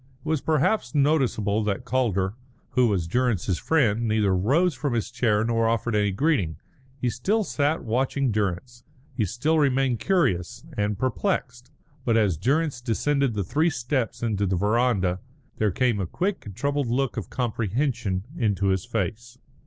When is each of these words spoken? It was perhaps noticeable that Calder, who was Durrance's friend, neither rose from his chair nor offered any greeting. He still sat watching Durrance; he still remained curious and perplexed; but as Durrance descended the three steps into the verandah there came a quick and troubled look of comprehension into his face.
It 0.21 0.27
was 0.27 0.41
perhaps 0.41 0.95
noticeable 0.95 1.63
that 1.65 1.85
Calder, 1.85 2.33
who 2.71 2.87
was 2.87 3.05
Durrance's 3.07 3.59
friend, 3.59 4.07
neither 4.07 4.35
rose 4.35 4.73
from 4.73 4.93
his 4.93 5.11
chair 5.11 5.43
nor 5.43 5.67
offered 5.67 5.93
any 5.93 6.09
greeting. 6.09 6.57
He 6.99 7.11
still 7.11 7.43
sat 7.43 7.83
watching 7.83 8.31
Durrance; 8.31 8.83
he 9.15 9.25
still 9.25 9.59
remained 9.59 9.99
curious 9.99 10.65
and 10.75 10.97
perplexed; 10.97 11.69
but 12.03 12.17
as 12.17 12.35
Durrance 12.35 12.81
descended 12.81 13.35
the 13.35 13.43
three 13.43 13.69
steps 13.69 14.23
into 14.23 14.47
the 14.47 14.55
verandah 14.55 15.19
there 15.59 15.69
came 15.69 15.99
a 15.99 16.07
quick 16.07 16.47
and 16.47 16.55
troubled 16.55 16.87
look 16.87 17.15
of 17.15 17.29
comprehension 17.29 18.25
into 18.35 18.69
his 18.69 18.85
face. 18.85 19.37